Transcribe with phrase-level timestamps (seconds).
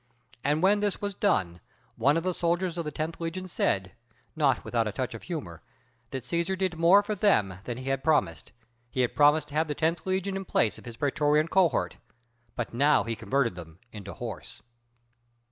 [0.43, 1.59] And when this was done,
[1.95, 3.91] one of the soldiers of the tenth legion said,
[4.35, 5.61] not without a touch of humor,
[6.09, 8.51] "that Cæsar did more for them than he had promised:
[8.89, 11.97] he had promised to have the tenth legion in place of his prætorian cohort;
[12.55, 14.63] but he now converted them into horse."